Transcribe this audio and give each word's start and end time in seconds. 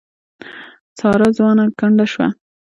ساره 0.99 1.29
ځوانه 1.37 1.65
کونډه 1.79 2.05
شوه. 2.11 2.27